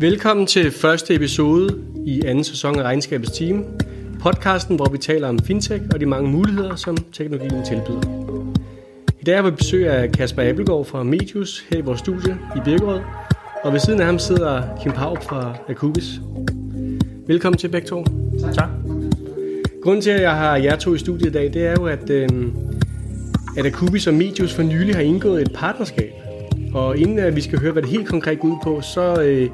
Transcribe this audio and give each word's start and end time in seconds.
Velkommen 0.00 0.46
til 0.46 0.70
første 0.70 1.14
episode 1.14 1.84
i 2.06 2.22
anden 2.24 2.44
sæson 2.44 2.78
af 2.78 2.82
Regnskabets 2.82 3.30
Team. 3.30 3.64
Podcasten, 4.20 4.76
hvor 4.76 4.88
vi 4.88 4.98
taler 4.98 5.28
om 5.28 5.38
fintech 5.38 5.84
og 5.94 6.00
de 6.00 6.06
mange 6.06 6.30
muligheder, 6.30 6.76
som 6.76 6.96
teknologien 7.12 7.64
tilbyder. 7.64 8.52
I 9.20 9.24
dag 9.24 9.36
har 9.36 9.42
vi 9.42 9.50
besøg 9.50 9.88
af 9.88 10.12
Kasper 10.12 10.42
Appelgaard 10.42 10.84
fra 10.84 11.02
Medius 11.02 11.64
her 11.70 11.78
i 11.78 11.80
vores 11.80 11.98
studie 11.98 12.38
i 12.56 12.58
Birkerød. 12.64 13.00
Og 13.64 13.72
ved 13.72 13.80
siden 13.80 14.00
af 14.00 14.06
ham 14.06 14.18
sidder 14.18 14.62
Kim 14.82 14.92
Pau 14.92 15.16
fra 15.22 15.56
Akubis. 15.68 16.20
Velkommen 17.26 17.58
til 17.58 17.68
begge 17.68 17.88
to. 17.88 18.04
Tak. 18.54 18.68
Grunden 19.82 20.02
til, 20.02 20.10
at 20.10 20.22
jeg 20.22 20.36
har 20.36 20.56
jer 20.56 20.76
to 20.76 20.94
i 20.94 20.98
studiet 20.98 21.28
i 21.28 21.32
dag, 21.32 21.52
det 21.54 21.66
er 21.66 21.72
jo, 21.72 21.86
at, 21.86 22.10
øh, 22.10 22.28
at 23.56 23.66
Akubis 23.66 24.06
og 24.06 24.14
Medius 24.14 24.54
for 24.54 24.62
nylig 24.62 24.94
har 24.94 25.02
indgået 25.02 25.42
et 25.42 25.52
partnerskab. 25.54 26.12
Og 26.74 26.98
inden 26.98 27.18
at 27.18 27.36
vi 27.36 27.40
skal 27.40 27.58
høre, 27.58 27.72
hvad 27.72 27.82
det 27.82 27.90
helt 27.90 28.08
konkret 28.08 28.40
går 28.40 28.48
ud 28.48 28.56
på, 28.62 28.80
så 28.80 29.22
øh, 29.22 29.50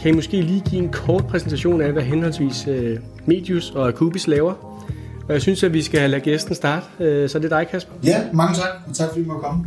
kan 0.00 0.12
I 0.12 0.14
måske 0.14 0.40
lige 0.40 0.62
give 0.70 0.82
en 0.82 0.88
kort 0.88 1.26
præsentation 1.26 1.80
af, 1.80 1.92
hvad 1.92 2.02
henholdsvis 2.02 2.66
øh, 2.68 2.98
Medius 3.26 3.70
og 3.70 3.88
Akubis 3.88 4.26
laver. 4.26 4.52
Og 5.28 5.32
jeg 5.32 5.42
synes, 5.42 5.62
at 5.62 5.72
vi 5.72 5.82
skal 5.82 6.10
lade 6.10 6.22
gæsten 6.22 6.54
starte. 6.54 6.86
Øh, 7.00 7.28
så 7.28 7.38
det 7.38 7.52
er 7.52 7.58
dig, 7.58 7.68
Kasper. 7.68 7.92
Ja, 8.04 8.22
mange 8.32 8.54
tak, 8.54 8.68
og 8.88 8.94
tak 8.94 9.08
fordi 9.08 9.20
I 9.20 9.26
må 9.26 9.38
komme. 9.38 9.64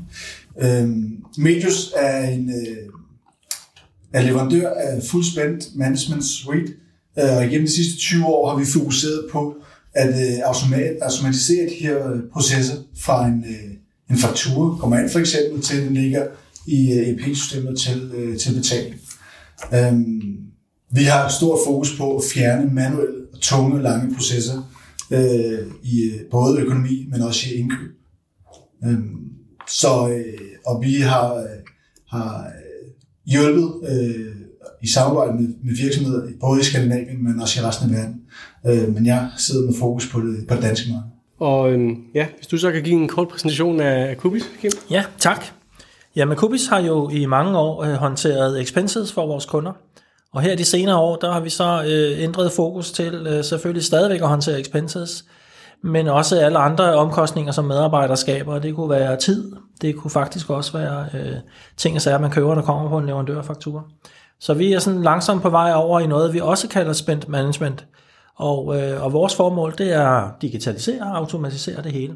Øh, 0.61 0.89
Medius 1.37 1.93
er 1.95 2.29
en 2.29 2.49
øh, 2.49 2.91
er 4.13 4.21
leverandør 4.21 4.69
af 4.69 5.03
Full 5.03 5.23
Spend 5.25 5.61
management 5.75 6.23
suite, 6.23 6.73
øh, 7.19 7.37
og 7.37 7.45
igennem 7.45 7.67
de 7.67 7.73
sidste 7.73 7.99
20 7.99 8.25
år 8.25 8.49
har 8.49 8.57
vi 8.59 8.65
fokuseret 8.65 9.25
på 9.31 9.55
at 9.93 10.09
øh, 10.09 10.39
automat, 10.45 10.97
automatisere 11.01 11.69
de 11.69 11.75
her 11.79 12.11
øh, 12.11 12.19
processer 12.33 12.75
fra 12.99 13.25
en, 13.27 13.45
øh, 13.49 13.71
en 14.09 14.17
faktura, 14.17 14.77
kommer 14.77 14.99
ind 14.99 15.09
for 15.09 15.19
eksempel 15.19 15.61
til, 15.61 15.81
den 15.81 15.93
ligger 15.93 16.27
i 16.67 16.93
øh, 16.93 17.07
EP-systemet 17.07 17.79
til, 17.79 18.11
øh, 18.15 18.37
til 18.37 18.53
betaling. 18.53 18.95
Øhm, 19.73 20.21
vi 20.91 21.03
har 21.03 21.29
stor 21.29 21.59
fokus 21.67 21.97
på 21.97 22.17
at 22.17 22.23
fjerne 22.33 22.73
manuelle 22.73 23.15
og 23.33 23.41
tunge, 23.41 23.81
lange 23.81 24.15
processer 24.15 24.71
øh, 25.11 25.67
i 25.83 26.03
øh, 26.03 26.19
både 26.31 26.59
økonomi, 26.59 27.07
men 27.11 27.21
også 27.21 27.49
i 27.49 27.53
indkøb. 27.53 27.91
Øhm, 28.85 29.15
så, 29.67 30.09
øh, 30.09 30.39
og 30.65 30.83
vi 30.83 30.93
har, 30.93 31.35
øh, 31.35 31.43
har 32.09 32.45
øh, 32.45 32.91
hjulpet 33.25 33.71
øh, 33.89 34.35
i 34.83 34.87
samarbejde 34.87 35.33
med, 35.33 35.47
med 35.63 35.75
virksomheder, 35.83 36.27
både 36.39 36.61
i 36.61 36.63
Skandinavien, 36.63 37.23
men 37.23 37.41
også 37.41 37.61
i 37.61 37.63
resten 37.63 37.89
af 37.89 37.95
verden. 37.97 38.21
Øh, 38.65 38.93
men 38.93 39.05
jeg 39.05 39.29
sidder 39.37 39.65
med 39.65 39.73
fokus 39.79 40.11
på 40.11 40.21
det, 40.21 40.47
på 40.47 40.55
det 40.55 40.63
danske 40.63 40.91
marked. 40.91 41.09
Og 41.39 41.73
øhm, 41.73 41.95
ja, 42.13 42.27
hvis 42.37 42.47
du 42.47 42.57
så 42.57 42.71
kan 42.71 42.83
give 42.83 42.95
en 42.95 43.07
kort 43.07 43.27
præsentation 43.27 43.79
af 43.79 44.11
Akubis, 44.11 44.43
Kim. 44.61 44.71
Ja, 44.91 45.03
tak. 45.19 45.45
Jamen, 46.15 46.37
Kubis 46.37 46.67
har 46.67 46.79
jo 46.79 47.09
i 47.09 47.25
mange 47.25 47.59
år 47.59 47.83
øh, 47.83 47.93
håndteret 47.93 48.61
expenses 48.61 49.13
for 49.13 49.27
vores 49.27 49.45
kunder. 49.45 49.71
Og 50.33 50.41
her 50.41 50.55
de 50.55 50.65
senere 50.65 50.97
år, 50.97 51.15
der 51.15 51.31
har 51.31 51.39
vi 51.39 51.49
så 51.49 51.83
øh, 51.83 52.23
ændret 52.23 52.51
fokus 52.51 52.91
til 52.91 53.27
øh, 53.29 53.43
selvfølgelig 53.43 53.83
stadigvæk 53.83 54.21
at 54.21 54.27
håndtere 54.27 54.59
expenses, 54.59 55.25
men 55.83 56.07
også 56.07 56.39
alle 56.39 56.57
andre 56.57 56.95
omkostninger, 56.95 57.51
som 57.51 57.65
medarbejdere 57.65 58.17
skaber. 58.17 58.59
Det 58.59 58.75
kunne 58.75 58.89
være 58.89 59.17
tid, 59.17 59.51
det 59.81 59.95
kunne 59.95 60.11
faktisk 60.11 60.49
også 60.49 60.77
være 60.77 61.05
øh, 61.13 61.35
ting 61.77 61.95
og 61.95 62.01
sager, 62.01 62.17
man 62.17 62.31
køber, 62.31 62.55
der 62.55 62.61
kommer 62.61 62.89
på 62.89 62.97
en 62.97 63.05
leverandørfaktur. 63.05 63.87
Så 64.39 64.53
vi 64.53 64.73
er 64.73 64.79
sådan 64.79 65.01
langsomt 65.01 65.41
på 65.41 65.49
vej 65.49 65.71
over 65.75 65.99
i 65.99 66.07
noget, 66.07 66.33
vi 66.33 66.39
også 66.39 66.67
kalder 66.67 66.93
spend 66.93 67.21
management. 67.27 67.85
Og, 68.35 68.81
øh, 68.81 69.03
og 69.03 69.13
vores 69.13 69.35
formål, 69.35 69.73
det 69.77 69.93
er 69.93 70.07
at 70.07 70.31
digitalisere 70.41 71.01
og 71.01 71.17
automatisere 71.17 71.83
det 71.83 71.91
hele. 71.91 72.13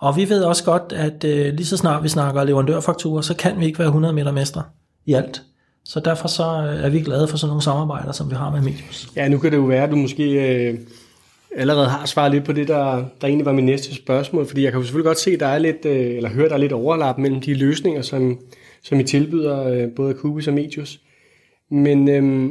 Og 0.00 0.16
vi 0.16 0.28
ved 0.28 0.42
også 0.42 0.64
godt, 0.64 0.92
at 0.92 1.24
øh, 1.24 1.54
lige 1.54 1.66
så 1.66 1.76
snart 1.76 2.02
vi 2.02 2.08
snakker 2.08 2.44
leverandørfakturer, 2.44 3.20
så 3.20 3.36
kan 3.36 3.60
vi 3.60 3.66
ikke 3.66 3.78
være 3.78 3.88
100 3.88 4.14
meter 4.14 4.32
mestre 4.32 4.62
i 5.06 5.12
alt. 5.12 5.42
Så 5.84 6.00
derfor 6.00 6.28
så 6.28 6.42
øh, 6.42 6.84
er 6.84 6.88
vi 6.88 7.00
glade 7.00 7.28
for 7.28 7.36
sådan 7.36 7.48
nogle 7.48 7.62
samarbejder, 7.62 8.12
som 8.12 8.30
vi 8.30 8.34
har 8.34 8.50
med 8.50 8.60
Medius. 8.60 9.08
Ja, 9.16 9.28
nu 9.28 9.38
kan 9.38 9.50
det 9.50 9.56
jo 9.56 9.62
være, 9.62 9.84
at 9.84 9.90
du 9.90 9.96
måske 9.96 10.56
øh, 10.68 10.78
allerede 11.56 11.88
har 11.88 12.06
svaret 12.06 12.32
lidt 12.32 12.44
på 12.44 12.52
det, 12.52 12.68
der, 12.68 13.04
der 13.20 13.26
egentlig 13.26 13.46
var 13.46 13.52
min 13.52 13.64
næste 13.64 13.94
spørgsmål, 13.94 14.46
fordi 14.46 14.62
jeg 14.62 14.72
kan 14.72 14.80
jo 14.80 14.84
selvfølgelig 14.84 15.08
godt 15.08 15.18
se, 15.18 15.30
at 15.30 15.40
der 15.40 15.46
er 15.46 15.58
lidt, 15.58 15.84
øh, 15.84 16.16
eller 16.16 16.28
høre, 16.28 16.48
der 16.48 16.54
er 16.54 16.58
lidt 16.58 16.72
overlap 16.72 17.18
mellem 17.18 17.40
de 17.40 17.54
løsninger, 17.54 18.02
som, 18.02 18.38
som 18.82 19.00
I 19.00 19.04
tilbyder, 19.04 19.66
øh, 19.66 19.88
både 19.96 20.14
Kubis 20.14 20.48
og 20.48 20.54
Medius. 20.54 21.00
Men 21.70 22.08
øh, 22.08 22.50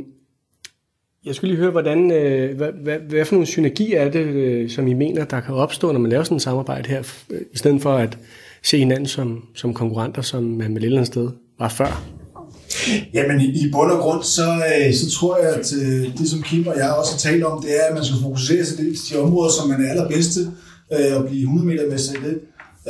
jeg 1.26 1.36
skulle 1.36 1.52
lige 1.52 1.62
høre, 1.62 1.72
hvordan, 1.72 2.12
øh, 2.12 2.58
hvad, 2.58 2.70
hvad, 2.84 2.98
hvad 3.10 3.26
for 3.26 3.36
nogle 3.36 3.48
synergier 3.48 4.02
er 4.02 4.12
det, 4.12 4.26
øh, 4.26 4.70
som 4.70 4.88
I 4.88 4.94
mener, 4.94 5.26
der 5.26 5.40
kan 5.40 5.56
opstå, 5.56 5.92
når 5.92 6.00
man 6.00 6.12
laver 6.12 6.24
sådan 6.24 6.36
et 6.36 6.42
samarbejde 6.42 6.90
her, 6.90 7.04
øh, 7.30 7.42
i 7.54 7.58
stedet 7.58 7.82
for 7.82 7.94
at 7.94 8.18
se 8.64 8.78
hinanden 8.78 9.08
som, 9.08 9.44
som 9.56 9.74
konkurrenter, 9.74 10.22
som 10.22 10.44
man 10.44 10.74
med 10.74 10.82
et 10.82 10.86
eller 10.86 10.98
andet 10.98 11.14
sted 11.14 11.30
var 11.60 11.70
før? 11.70 12.04
Jamen 13.14 13.42
i, 13.42 13.72
bund 13.72 13.92
og 13.92 14.00
grund, 14.00 14.24
så, 14.24 14.52
øh, 14.52 14.94
så 14.94 15.12
tror 15.12 15.38
jeg, 15.38 15.54
at 15.54 15.74
øh, 15.82 16.18
det 16.18 16.30
som 16.30 16.42
Kim 16.42 16.68
og 16.68 16.78
jeg 16.78 16.92
også 16.92 17.12
har 17.12 17.32
talt 17.32 17.44
om, 17.44 17.62
det 17.64 17.72
er, 17.80 17.84
at 17.90 17.94
man 17.94 18.04
skal 18.04 18.18
fokusere 18.22 18.66
sig 18.66 18.78
til 18.78 18.96
de 19.12 19.20
områder, 19.20 19.52
som 19.52 19.70
man 19.70 19.86
er 19.86 19.90
allerbedste, 19.90 20.40
øh, 20.94 21.18
og 21.18 21.28
blive 21.28 21.42
100 21.42 21.68
meter 21.68 21.92
mester 21.92 22.14
i 22.20 22.24
det. 22.30 22.40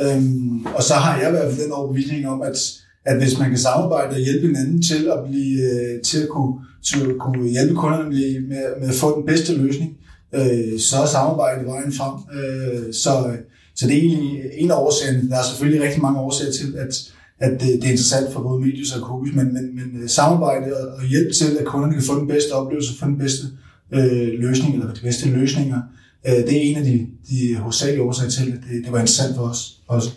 Øhm, 0.02 0.66
og 0.66 0.82
så 0.82 0.94
har 0.94 1.18
jeg 1.18 1.28
i 1.28 1.30
hvert 1.30 1.52
fald 1.52 1.64
den 1.64 1.72
overbevisning 1.72 2.28
om, 2.28 2.42
at, 2.42 2.56
at 3.04 3.16
hvis 3.18 3.38
man 3.38 3.48
kan 3.48 3.58
samarbejde 3.58 4.10
og 4.10 4.20
hjælpe 4.20 4.46
hinanden 4.46 4.82
til 4.82 5.08
at 5.14 5.18
blive 5.28 6.00
til 6.02 6.18
at 6.22 6.28
kunne, 6.28 6.54
til 6.88 7.10
at 7.10 7.18
kunne 7.18 7.48
hjælpe 7.48 7.74
kunderne 7.74 8.08
med, 8.08 8.40
med, 8.48 8.62
med 8.80 8.88
at 8.88 8.94
få 8.94 9.16
den 9.16 9.26
bedste 9.26 9.56
løsning, 9.56 9.96
øh, 10.34 10.78
så 10.78 10.96
er 11.02 11.06
samarbejdet 11.06 11.66
vejen 11.66 11.92
frem. 11.92 12.14
Øh, 12.38 12.94
så, 12.94 13.36
så 13.76 13.86
det 13.86 13.96
er 13.96 14.00
egentlig 14.00 14.40
en 14.54 14.70
af 14.70 14.74
årsagerne. 14.74 15.30
Der 15.30 15.38
er 15.38 15.42
selvfølgelig 15.42 15.82
rigtig 15.82 16.02
mange 16.02 16.20
årsager 16.20 16.52
til, 16.52 16.74
at, 16.78 16.92
at 17.38 17.52
det, 17.60 17.60
det 17.60 17.84
er 17.84 17.96
interessant 17.96 18.32
for 18.32 18.42
både 18.42 18.60
Medius 18.60 18.96
og 18.96 19.02
Kubis, 19.06 19.34
men, 19.34 19.54
men, 19.54 19.64
men 19.76 20.02
øh, 20.02 20.08
samarbejde 20.08 20.76
og, 20.76 20.88
og 20.98 21.04
hjælp 21.04 21.32
til, 21.32 21.56
at 21.60 21.66
kunderne 21.66 21.94
kan 21.94 22.02
få 22.02 22.18
den 22.18 22.28
bedste 22.28 22.52
oplevelse, 22.52 22.98
få 22.98 23.06
den 23.06 23.18
bedste 23.18 23.46
øh, 23.92 24.28
løsning, 24.44 24.74
eller 24.74 24.94
de 24.94 25.00
bedste 25.00 25.28
løsninger, 25.28 25.80
øh, 26.26 26.32
det 26.32 26.56
er 26.56 26.60
en 26.70 26.76
af 26.76 26.84
de, 26.84 27.06
de 27.30 27.56
hovedsagelige 27.56 28.02
årsager 28.02 28.30
til, 28.30 28.46
at 28.52 28.58
det, 28.68 28.84
det 28.84 28.92
var 28.92 28.98
interessant 28.98 29.36
for 29.36 29.42
os 29.42 29.80
også. 29.88 30.10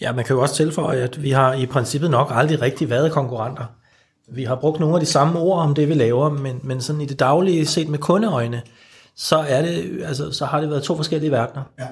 Ja, 0.00 0.12
man 0.12 0.24
kan 0.24 0.36
jo 0.36 0.42
også 0.42 0.54
tilføje, 0.54 0.98
at 0.98 1.22
vi 1.22 1.30
har 1.30 1.54
i 1.54 1.66
princippet 1.66 2.10
nok 2.10 2.28
aldrig 2.30 2.62
rigtig 2.62 2.90
været 2.90 3.12
konkurrenter. 3.12 3.64
Vi 4.34 4.44
har 4.44 4.54
brugt 4.54 4.80
nogle 4.80 4.94
af 4.94 5.00
de 5.00 5.06
samme 5.06 5.38
ord 5.38 5.58
om 5.58 5.74
det, 5.74 5.88
vi 5.88 5.94
laver, 5.94 6.30
men, 6.30 6.60
men 6.62 6.80
sådan 6.80 7.00
i 7.00 7.06
det 7.06 7.20
daglige 7.20 7.66
set 7.66 7.88
med 7.88 7.98
kundeøjne, 7.98 8.62
så, 9.16 9.36
er 9.36 9.62
det, 9.62 9.84
altså, 10.04 10.32
så 10.32 10.44
har 10.44 10.60
det 10.60 10.70
været 10.70 10.82
to 10.82 10.96
forskellige 10.96 11.30
verdener. 11.30 11.62
Ja, 11.78 11.84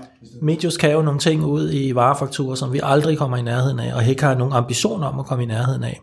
Medius 0.42 0.76
kan 0.76 0.92
jo 0.92 1.02
nogle 1.02 1.20
ting 1.20 1.44
ud 1.44 1.72
i 1.72 1.94
varefakturer, 1.94 2.54
som 2.54 2.72
vi 2.72 2.80
aldrig 2.82 3.18
kommer 3.18 3.36
i 3.36 3.42
nærheden 3.42 3.80
af, 3.80 3.94
og 3.94 4.06
ikke 4.06 4.22
har 4.22 4.34
nogen 4.34 4.52
ambition 4.52 5.02
om 5.02 5.18
at 5.18 5.26
komme 5.26 5.44
i 5.44 5.46
nærheden 5.46 5.84
af. 5.84 6.00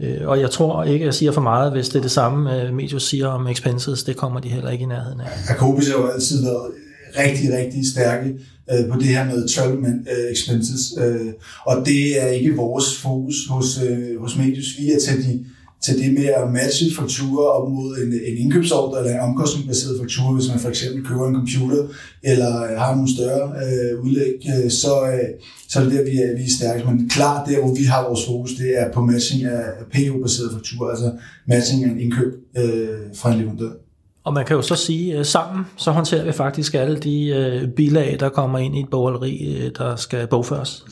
Øh, 0.00 0.28
Og 0.28 0.40
jeg 0.40 0.50
tror 0.50 0.84
ikke, 0.84 1.04
jeg 1.04 1.14
siger 1.14 1.32
for 1.32 1.40
meget, 1.40 1.72
hvis 1.72 1.88
det 1.88 1.98
er 1.98 2.02
det 2.02 2.10
samme, 2.10 2.62
øh, 2.62 2.74
Medius 2.74 3.02
siger 3.02 3.28
om 3.28 3.46
expenses, 3.46 4.02
det 4.02 4.16
kommer 4.16 4.40
de 4.40 4.48
heller 4.48 4.70
ikke 4.70 4.82
i 4.82 4.86
nærheden 4.86 5.20
af. 5.20 5.26
Akobis 5.48 5.88
har 5.88 5.98
jo 5.98 6.06
altid 6.06 6.42
været 6.44 6.72
rigtig, 7.18 7.50
rigtig 7.58 7.90
stærke 7.92 8.34
øh, 8.70 8.88
på 8.90 8.98
det 8.98 9.08
her 9.08 9.24
med 9.24 9.48
travel 9.48 9.78
øh, 9.84 10.32
expenses. 10.32 10.94
Øh, 10.98 11.32
og 11.66 11.86
det 11.86 12.22
er 12.22 12.26
ikke 12.26 12.56
vores 12.56 12.96
fokus 12.96 13.46
hos, 13.50 13.82
øh, 13.88 14.20
hos 14.20 14.36
Medius. 14.38 14.78
Vi 14.78 14.92
er 14.92 14.98
til, 14.98 15.16
de, 15.24 15.44
til 15.84 15.98
det 15.98 16.14
med 16.14 16.24
at 16.24 16.52
matche 16.52 16.94
fakturer 16.98 17.46
op 17.46 17.70
mod 17.70 17.96
en, 17.96 18.12
en 18.12 18.36
indkøbsordre 18.38 18.98
eller 18.98 19.12
en 19.12 19.20
omkostningsbaseret 19.20 20.00
faktura, 20.00 20.32
hvis 20.32 20.48
man 20.48 20.58
for 20.58 20.68
eksempel 20.68 21.06
køber 21.06 21.28
en 21.28 21.34
computer 21.34 21.86
eller 22.22 22.62
øh, 22.62 22.78
har 22.78 22.94
nogle 22.94 23.14
større 23.16 23.46
øh, 23.64 24.04
udlæg, 24.04 24.34
øh, 24.54 24.70
så, 24.70 24.94
øh, 25.12 25.28
så 25.68 25.80
er 25.80 25.84
det 25.84 25.92
der, 25.92 26.04
vi 26.04 26.16
er, 26.18 26.36
vi 26.36 26.42
er 26.42 26.56
stærke. 26.58 26.84
Men 26.90 27.08
klart, 27.08 27.48
der 27.48 27.60
hvor 27.60 27.74
vi 27.74 27.84
har 27.84 28.06
vores 28.08 28.26
fokus, 28.26 28.52
det 28.54 28.80
er 28.80 28.92
på 28.92 29.00
matching 29.00 29.44
af 29.44 29.64
PO-baseret 29.92 30.52
fakturer, 30.52 30.90
altså 30.90 31.12
matching 31.46 31.84
af 31.84 31.90
en 31.90 32.00
indkøb 32.00 32.32
øh, 32.56 32.98
fra 33.14 33.32
en 33.32 33.38
leverandør. 33.38 33.72
Og 34.24 34.32
man 34.32 34.44
kan 34.44 34.56
jo 34.56 34.62
så 34.62 34.76
sige, 34.76 35.16
at 35.16 35.26
sammen 35.26 35.64
så 35.76 35.90
håndterer 35.90 36.24
vi 36.24 36.32
faktisk 36.32 36.74
alle 36.74 36.98
de 36.98 37.26
øh, 37.26 37.68
bilag, 37.68 38.16
der 38.20 38.28
kommer 38.28 38.58
ind 38.58 38.76
i 38.76 38.80
et 38.80 38.88
bogholderi, 38.90 39.56
øh, 39.56 39.70
der 39.78 39.96
skal 39.96 40.26
bogføres. 40.26 40.84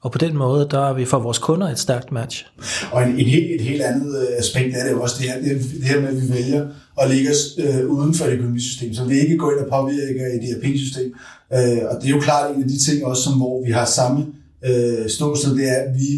Og 0.00 0.12
på 0.12 0.18
den 0.18 0.36
måde, 0.36 0.68
der 0.70 0.88
er 0.88 0.94
vi 0.94 1.04
for 1.04 1.18
vores 1.18 1.38
kunder 1.38 1.68
et 1.68 1.78
stærkt 1.78 2.12
match. 2.12 2.46
Og 2.92 3.02
en, 3.02 3.08
en 3.08 3.26
helt, 3.26 3.60
et 3.60 3.60
helt 3.60 3.82
andet 3.82 4.20
øh, 4.20 4.26
aspekt 4.38 4.76
af 4.76 4.84
det 4.84 4.92
er 4.92 5.00
også 5.00 5.16
det 5.18 5.30
her, 5.30 5.38
det, 5.38 5.62
det 5.80 5.84
her 5.84 6.00
med, 6.00 6.08
at 6.08 6.22
vi 6.22 6.34
vælger 6.34 6.66
at 7.00 7.10
ligge 7.10 7.30
os 7.30 7.58
øh, 7.58 7.90
uden 7.90 8.14
for 8.14 8.24
et 8.24 8.32
økonomisystem, 8.32 8.94
så 8.94 9.04
vi 9.04 9.18
ikke 9.18 9.36
går 9.36 9.50
ind 9.50 9.60
og 9.60 9.68
påvirker 9.70 10.26
et 10.26 10.50
ERP-system. 10.50 11.14
Øh, 11.52 11.78
og 11.90 11.96
det 12.00 12.06
er 12.06 12.10
jo 12.10 12.20
klart 12.20 12.56
en 12.56 12.62
af 12.62 12.68
de 12.68 12.78
ting 12.78 13.06
også, 13.06 13.22
som, 13.22 13.32
hvor 13.32 13.64
vi 13.66 13.72
har 13.72 13.84
samme 13.84 14.26
øh, 14.64 15.08
ståsted, 15.08 15.56
det 15.56 15.68
er, 15.68 15.74
at 15.74 15.94
vi 15.98 16.08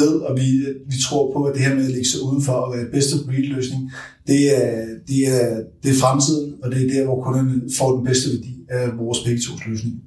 ved, 0.00 0.14
og 0.20 0.36
vi, 0.36 0.48
vi 0.86 0.96
tror 1.02 1.32
på, 1.32 1.44
at 1.44 1.54
det 1.54 1.62
her 1.62 1.74
med 1.74 1.84
at 1.84 1.90
ligge 1.90 2.08
sig 2.08 2.22
udenfor 2.22 2.52
og 2.52 2.76
være 2.76 2.86
bedste 2.92 3.16
breed-løsning, 3.26 3.92
det 4.26 4.56
er, 4.58 4.86
det, 5.08 5.28
er, 5.28 5.62
det 5.82 5.90
er 5.90 5.94
fremtiden, 6.00 6.54
og 6.62 6.72
det 6.72 6.82
er 6.82 6.94
der, 6.94 7.04
hvor 7.04 7.22
kunderne 7.24 7.62
får 7.78 7.96
den 7.96 8.04
bedste 8.04 8.30
værdi 8.30 8.54
af 8.68 8.98
vores 8.98 9.18
begge 9.24 9.40
tos 9.40 9.66
løsning. 9.66 10.02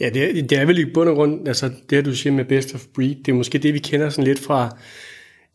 Ja, 0.00 0.10
det 0.14 0.38
er, 0.38 0.42
det 0.42 0.58
er 0.58 0.66
vel 0.66 0.78
i 0.78 0.84
bund 0.94 1.08
og 1.08 1.14
grund, 1.14 1.48
altså 1.48 1.70
det, 1.90 2.04
du 2.04 2.14
siger 2.14 2.32
med 2.32 2.44
best 2.44 2.74
of 2.74 2.86
breed, 2.94 3.14
det 3.24 3.32
er 3.32 3.36
måske 3.36 3.58
det, 3.58 3.74
vi 3.74 3.78
kender 3.78 4.08
sådan 4.08 4.24
lidt 4.24 4.38
fra, 4.38 4.76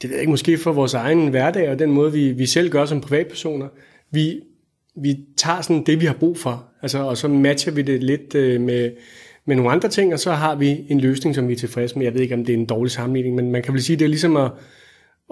det 0.01 0.09
ved 0.09 0.15
jeg 0.15 0.21
ikke, 0.21 0.31
måske 0.31 0.57
fra 0.57 0.71
vores 0.71 0.94
egen 0.94 1.27
hverdag, 1.27 1.69
og 1.69 1.80
den 1.80 1.91
måde, 1.91 2.13
vi, 2.13 2.31
vi 2.31 2.45
selv 2.45 2.69
gør 2.69 2.85
som 2.85 3.01
privatpersoner. 3.01 3.68
Vi, 4.12 4.39
vi 5.01 5.15
tager 5.38 5.62
sådan 5.62 5.83
det, 5.85 6.01
vi 6.01 6.06
har 6.06 6.18
brug 6.19 6.38
for, 6.38 6.65
altså, 6.81 7.00
og 7.00 7.18
så 7.18 7.27
matcher 7.27 7.71
vi 7.71 7.81
det 7.81 8.03
lidt 8.03 8.35
øh, 8.35 8.62
med, 8.62 8.91
med 9.47 9.55
nogle 9.55 9.71
andre 9.71 9.89
ting, 9.89 10.13
og 10.13 10.19
så 10.19 10.31
har 10.31 10.55
vi 10.55 10.85
en 10.89 10.99
løsning, 10.99 11.35
som 11.35 11.47
vi 11.47 11.53
er 11.53 11.57
tilfredse 11.57 11.97
med. 11.97 12.05
Jeg 12.05 12.13
ved 12.13 12.21
ikke, 12.21 12.35
om 12.35 12.45
det 12.45 12.55
er 12.55 12.57
en 12.57 12.65
dårlig 12.65 12.91
sammenligning, 12.91 13.35
men 13.35 13.51
man 13.51 13.63
kan 13.63 13.73
vel 13.73 13.83
sige, 13.83 13.95
det 13.95 14.05
er 14.05 14.09
ligesom 14.09 14.38
at, 14.38 14.51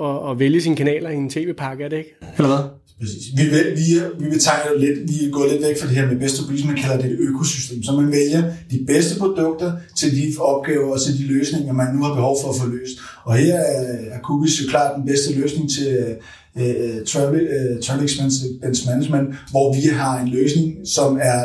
at, 0.02 0.32
at 0.32 0.40
vælge 0.40 0.62
sine 0.62 0.76
kanaler 0.76 1.10
i 1.10 1.16
en 1.16 1.30
tv-pakke, 1.30 1.84
er 1.84 1.90
det 1.90 1.98
ikke? 1.98 2.16
Eller 2.38 2.48
hvad? 2.48 2.64
Præcis. 3.00 3.24
Vi 3.38 3.44
vil, 3.44 3.66
vi, 3.80 3.86
vi 4.24 4.30
vil 4.30 4.40
tegne 4.40 4.80
lidt, 4.80 5.00
vi 5.10 5.32
går 5.32 5.46
lidt 5.52 5.62
væk 5.68 5.78
fra 5.80 5.88
det 5.88 5.96
her 5.96 6.08
med 6.12 6.20
best 6.20 6.40
of 6.40 6.46
breed, 6.48 6.66
man 6.66 6.76
kalder 6.76 6.98
det 7.02 7.12
et 7.12 7.20
økosystem. 7.20 7.84
Så 7.84 7.92
man 7.92 8.12
vælger 8.12 8.44
de 8.72 8.80
bedste 8.88 9.20
produkter 9.20 9.72
til 9.98 10.12
de 10.18 10.26
opgaver 10.40 10.92
og 10.94 11.02
til 11.02 11.18
de 11.20 11.24
løsninger, 11.34 11.74
man 11.74 11.96
nu 11.96 12.04
har 12.04 12.14
behov 12.14 12.38
for 12.42 12.50
at 12.50 12.56
få 12.62 12.68
løst. 12.68 12.98
Og 13.24 13.34
her 13.36 13.56
er, 13.56 14.16
er 14.16 14.20
Kubis 14.24 14.62
jo 14.62 14.70
klart 14.70 14.92
den 14.98 15.06
bedste 15.06 15.40
løsning 15.40 15.70
til 15.72 16.16
uh, 16.56 17.06
travel, 17.08 17.48
uh, 17.58 17.82
travel 17.84 18.06
expense 18.06 18.46
management, 18.90 19.36
hvor 19.52 19.74
vi 19.74 19.88
har 19.88 20.22
en 20.22 20.28
løsning, 20.28 20.68
som 20.86 21.18
er, 21.22 21.40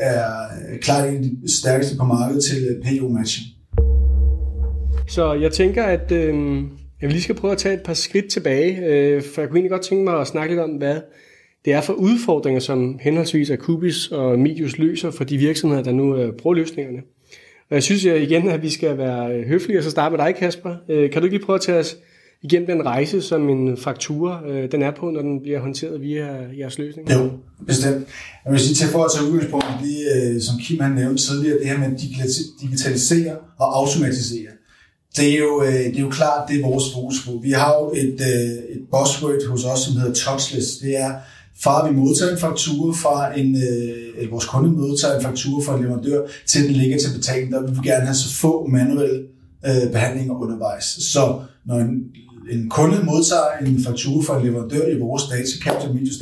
er 0.00 0.24
øh, 0.72 0.78
klart 0.78 1.08
en 1.08 1.16
af 1.16 1.22
de 1.22 1.52
stærkeste 1.60 1.96
på 1.96 2.04
markedet 2.04 2.44
til 2.44 2.68
øh, 2.68 2.82
PO-matchen. 2.82 3.44
Så 5.08 5.32
jeg 5.32 5.52
tænker, 5.52 5.84
at 5.84 6.12
øh, 6.12 6.34
jeg 7.00 7.10
lige 7.10 7.22
skal 7.22 7.34
prøve 7.34 7.52
at 7.52 7.58
tage 7.58 7.74
et 7.74 7.82
par 7.82 7.94
skridt 7.94 8.30
tilbage, 8.30 8.86
øh, 8.86 9.22
for 9.22 9.40
jeg 9.40 9.48
kunne 9.48 9.58
egentlig 9.58 9.70
godt 9.70 9.82
tænke 9.82 10.04
mig 10.04 10.20
at 10.20 10.26
snakke 10.26 10.54
lidt 10.54 10.64
om, 10.64 10.70
hvad 10.70 11.00
det 11.64 11.72
er 11.72 11.80
for 11.80 11.92
udfordringer, 11.92 12.60
som 12.60 12.98
henholdsvis 13.00 13.50
Akubis 13.50 14.08
og 14.08 14.38
Medius 14.38 14.78
løser 14.78 15.10
for 15.10 15.24
de 15.24 15.36
virksomheder, 15.36 15.82
der 15.82 15.92
nu 15.92 16.16
øh, 16.16 16.32
bruger 16.32 16.56
løsningerne. 16.56 16.98
Og 17.70 17.74
jeg 17.74 17.82
synes 17.82 18.04
jeg 18.04 18.22
igen, 18.22 18.48
at 18.48 18.62
vi 18.62 18.70
skal 18.70 18.98
være 18.98 19.34
øh, 19.34 19.46
høflige, 19.46 19.78
og 19.78 19.84
så 19.84 19.90
starte 19.90 20.16
med 20.16 20.24
dig, 20.24 20.34
Kasper. 20.34 20.76
Øh, 20.88 21.10
kan 21.10 21.22
du 21.22 21.26
ikke 21.26 21.36
lige 21.36 21.46
prøve 21.46 21.54
at 21.54 21.60
tage 21.60 21.78
os 21.78 21.96
igennem 22.42 22.66
den 22.66 22.86
rejse, 22.86 23.22
som 23.22 23.48
en 23.48 23.76
faktura 23.76 24.42
øh, 24.48 24.72
den 24.72 24.82
er 24.82 24.90
på, 24.90 25.10
når 25.10 25.22
den 25.22 25.40
bliver 25.42 25.60
håndteret 25.60 26.00
via 26.00 26.26
jeres 26.58 26.78
løsning? 26.78 27.10
Jo, 27.12 27.30
bestemt. 27.66 28.06
Jeg 28.44 28.52
vil 28.52 28.60
sige 28.60 28.74
til 28.74 28.88
for 28.88 29.04
at 29.04 29.10
tage 29.14 29.30
udgangspunkt 29.30 29.66
i 29.84 29.88
det, 29.88 30.34
øh, 30.34 30.40
som 30.40 30.58
Kim 30.58 30.80
han 30.80 30.92
nævnte 30.92 31.22
tidligere, 31.22 31.58
det 31.58 31.68
her 31.68 31.78
med 31.78 31.86
at 31.86 32.00
digitalisere 32.60 33.36
og 33.58 33.78
automatisere 33.78 34.50
det 35.16 35.34
er, 35.34 35.38
jo, 35.38 35.62
øh, 35.62 35.72
det 35.72 35.96
er 35.96 36.00
jo 36.00 36.10
klart, 36.10 36.48
det 36.48 36.60
er 36.60 36.68
vores 36.68 36.94
fokus 36.94 37.26
på. 37.26 37.40
Vi 37.42 37.50
har 37.50 37.74
jo 37.74 37.92
et, 37.94 38.20
øh, 38.32 38.76
et 38.76 38.82
buzzword 38.92 39.48
hos 39.48 39.64
os, 39.64 39.80
som 39.80 39.96
hedder 39.96 40.14
touchless. 40.14 40.78
Det 40.78 41.00
er, 41.00 41.12
fra 41.62 41.88
vi 41.88 41.96
modtager 41.96 42.32
en 42.32 42.38
faktura 42.38 42.92
fra 43.02 43.38
en, 43.38 43.56
øh, 43.56 44.18
eller 44.18 44.30
vores 44.30 44.44
kunde 44.44 44.70
modtager 44.70 45.16
en 45.16 45.22
faktura 45.22 45.64
fra 45.66 45.76
en 45.76 45.82
leverandør, 45.82 46.20
til 46.46 46.64
den 46.64 46.72
ligger 46.72 46.98
til 46.98 47.10
betaling, 47.16 47.52
der 47.52 47.60
vil 47.62 47.70
vi 47.70 47.88
gerne 47.88 48.04
have 48.04 48.14
så 48.14 48.34
få 48.34 48.66
manuelle 48.66 49.22
øh, 49.66 49.92
behandlinger 49.92 50.34
undervejs. 50.34 50.84
Så 50.84 51.40
når 51.66 51.76
en, 51.78 52.04
en 52.50 52.68
kunde 52.68 53.04
modtager 53.04 53.66
en 53.66 53.84
faktura 53.84 54.24
fra 54.24 54.38
en 54.38 54.46
leverandør 54.46 54.86
i 54.86 54.98
vores 54.98 55.22
datacapture, 55.30 55.94
Medius 55.94 56.18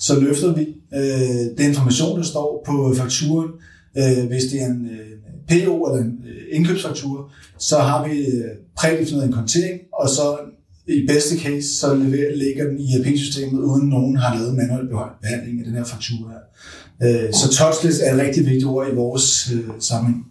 så 0.00 0.20
løfter 0.20 0.54
vi 0.54 0.66
øh, 0.94 1.58
den 1.58 1.68
information, 1.68 2.18
der 2.18 2.24
står 2.24 2.62
på 2.66 2.94
fakturen, 2.96 3.50
øh, 3.98 4.26
hvis 4.26 4.44
det 4.44 4.62
er 4.62 4.66
en 4.66 4.88
øh, 4.90 5.18
PO 5.48 5.86
eller 5.86 6.04
en 6.04 6.18
øh, 6.28 6.42
indkøbsfaktura, 6.52 7.30
så 7.58 7.78
har 7.78 8.08
vi 8.08 8.18
øh, 8.18 8.50
prædefineret 8.76 9.26
en 9.26 9.32
kontering, 9.32 9.80
og 9.92 10.08
så 10.08 10.36
i 10.88 11.06
bedste 11.06 11.38
case, 11.38 11.78
så 11.78 11.94
ligger 12.34 12.64
den 12.64 12.80
i 12.80 12.92
ERP-systemet, 12.94 13.60
uden 13.60 13.88
nogen 13.88 14.16
har 14.16 14.38
lavet 14.38 14.54
manuel 14.54 14.88
behandling 15.22 15.58
af 15.58 15.64
den 15.64 15.74
her 15.74 15.84
faktura 15.84 16.32
her. 16.32 16.44
Øh, 17.02 17.32
så 17.32 17.48
touchless 17.58 18.00
er 18.04 18.14
et 18.14 18.20
rigtig 18.20 18.44
vigtigt 18.44 18.64
ord 18.64 18.88
i 18.92 18.94
vores 18.94 19.52
øh, 19.54 19.70
sammenhæng. 19.78 20.24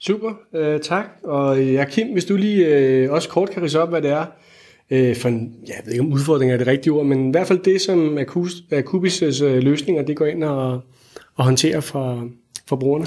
Super, 0.00 0.32
øh, 0.54 0.80
tak. 0.80 1.04
Og 1.24 1.64
ja, 1.64 1.84
Kim, 1.84 2.12
hvis 2.12 2.24
du 2.24 2.36
lige 2.36 2.66
øh, 2.66 3.12
også 3.12 3.28
kort 3.28 3.50
kan 3.50 3.62
rise 3.62 3.82
op, 3.82 3.88
hvad 3.88 4.02
det 4.02 4.10
er 4.10 4.26
øh, 4.90 5.16
for 5.16 5.28
en, 5.28 5.54
jeg 5.66 5.74
ved 5.84 5.92
ikke 5.92 6.04
om 6.04 6.12
udfordring 6.12 6.52
er 6.52 6.56
det 6.56 6.66
rigtige 6.66 6.92
ord, 6.92 7.06
men 7.06 7.28
i 7.28 7.30
hvert 7.30 7.46
fald 7.46 7.58
det, 7.58 7.80
som 7.80 8.18
Akubis' 8.72 9.44
øh, 9.44 9.62
løsninger, 9.62 10.02
det 10.02 10.16
går 10.16 10.26
ind 10.26 10.44
og, 10.44 10.80
og 11.36 11.44
håndterer 11.44 11.80
for, 11.80 12.28
for 12.66 12.76
brugerne. 12.76 13.06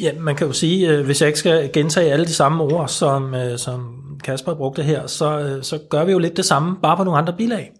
Ja, 0.00 0.12
man 0.20 0.36
kan 0.36 0.46
jo 0.46 0.52
sige, 0.52 0.90
øh, 0.90 1.04
hvis 1.04 1.20
jeg 1.20 1.28
ikke 1.28 1.38
skal 1.38 1.70
gentage 1.72 2.12
alle 2.12 2.24
de 2.24 2.32
samme 2.32 2.64
ord, 2.64 2.88
som, 2.88 3.34
øh, 3.34 3.58
som 3.58 3.94
Kasper 4.24 4.54
brugte 4.54 4.82
her, 4.82 5.06
så, 5.06 5.40
øh, 5.40 5.62
så 5.62 5.78
gør 5.90 6.04
vi 6.04 6.12
jo 6.12 6.18
lidt 6.18 6.36
det 6.36 6.44
samme, 6.44 6.76
bare 6.82 6.96
på 6.96 7.04
nogle 7.04 7.18
andre 7.18 7.34
bilag. 7.38 7.72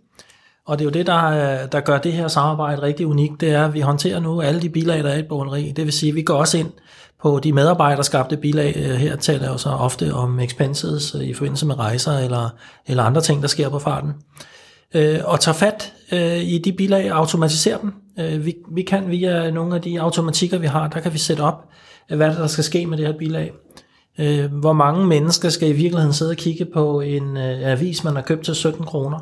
Og 0.69 0.79
det 0.79 0.85
er 0.85 0.87
jo 0.87 0.91
det, 0.91 1.07
der, 1.07 1.25
øh, 1.27 1.69
der 1.73 1.81
gør 1.81 1.99
det 1.99 2.13
her 2.13 2.29
samarbejde 2.29 2.83
rigtig 2.83 3.07
unikt, 3.07 3.41
det 3.41 3.51
er, 3.51 3.65
at 3.65 3.75
vi 3.75 3.81
håndterer 3.81 4.21
nu 4.21 4.41
alle 4.41 4.63
de 4.63 4.69
bilag, 4.69 5.05
der 5.05 5.11
er 5.11 5.55
i 5.55 5.69
et. 5.69 5.77
Det 5.77 5.85
vil 5.85 5.93
sige, 5.93 6.11
at 6.11 6.17
vi 6.17 6.23
går 6.23 6.35
også 6.35 6.59
ind 6.59 6.71
på 7.23 7.41
de 7.43 7.53
medarbejderskabte 7.53 8.37
bilag. 8.37 8.77
Øh, 8.77 8.91
her 8.91 9.17
taler 9.17 9.43
jeg 9.43 9.53
jo 9.53 9.59
så 9.59 9.69
ofte 9.69 10.15
om 10.15 10.41
expenses 10.41 11.15
øh, 11.15 11.21
i 11.21 11.35
forbindelse 11.35 11.67
med 11.67 11.79
rejser 11.79 12.19
eller, 12.19 12.49
eller 12.87 13.03
andre 13.03 13.21
ting, 13.21 13.43
der 13.43 13.49
sker 13.49 13.69
på 13.69 13.79
farten. 13.79 14.13
Og 15.25 15.41
tager 15.41 15.55
fat 15.55 15.93
i 16.43 16.61
de 16.65 16.73
bilag 16.73 17.13
og 17.13 17.19
automatiserer 17.19 17.79
dem. 17.79 17.93
Vi, 18.45 18.55
vi 18.75 18.83
kan 18.83 19.11
via 19.11 19.51
nogle 19.51 19.75
af 19.75 19.83
de 19.83 20.01
automatikker, 20.01 20.59
vi 20.59 20.67
har, 20.67 20.89
der 20.89 21.01
kan 21.01 21.13
vi 21.13 21.19
sætte 21.19 21.41
op, 21.41 21.65
hvad 22.09 22.35
der 22.35 22.47
skal 22.47 22.65
ske 22.65 22.87
med 22.87 22.99
det 22.99 23.07
her 23.07 23.19
bilag. 23.19 23.53
Øh, 24.19 24.53
hvor 24.53 24.73
mange 24.73 25.07
mennesker 25.07 25.49
skal 25.49 25.69
i 25.69 25.73
virkeligheden 25.73 26.13
sidde 26.13 26.31
og 26.31 26.37
kigge 26.37 26.65
på 26.65 27.01
en 27.01 27.37
øh, 27.37 27.71
avis, 27.71 28.05
man 28.05 28.15
har 28.15 28.23
købt 28.23 28.45
til 28.45 28.55
17 28.55 28.85
kroner, 28.85 29.19